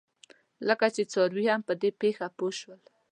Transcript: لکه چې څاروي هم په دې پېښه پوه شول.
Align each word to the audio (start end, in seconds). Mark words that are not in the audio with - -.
لکه 0.67 0.87
چې 0.95 1.03
څاروي 1.11 1.45
هم 1.49 1.61
په 1.67 1.73
دې 1.81 1.89
پېښه 2.01 2.27
پوه 2.37 2.51
شول. 2.59 2.79